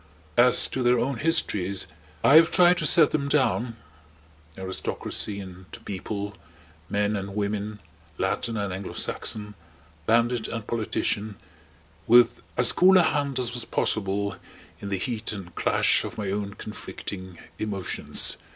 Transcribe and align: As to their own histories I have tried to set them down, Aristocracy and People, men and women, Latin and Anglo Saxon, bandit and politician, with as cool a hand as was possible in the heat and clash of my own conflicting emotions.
As 0.39 0.65
to 0.69 0.81
their 0.81 0.97
own 0.97 1.17
histories 1.17 1.85
I 2.23 2.33
have 2.33 2.49
tried 2.49 2.79
to 2.79 2.87
set 2.87 3.11
them 3.11 3.29
down, 3.29 3.77
Aristocracy 4.57 5.39
and 5.39 5.67
People, 5.85 6.35
men 6.89 7.15
and 7.15 7.35
women, 7.35 7.79
Latin 8.17 8.57
and 8.57 8.73
Anglo 8.73 8.93
Saxon, 8.93 9.53
bandit 10.07 10.47
and 10.47 10.65
politician, 10.65 11.35
with 12.07 12.41
as 12.57 12.71
cool 12.71 12.97
a 12.97 13.03
hand 13.03 13.37
as 13.37 13.53
was 13.53 13.63
possible 13.63 14.37
in 14.79 14.89
the 14.89 14.97
heat 14.97 15.33
and 15.33 15.53
clash 15.53 16.03
of 16.03 16.17
my 16.17 16.31
own 16.31 16.55
conflicting 16.55 17.37
emotions. 17.59 18.37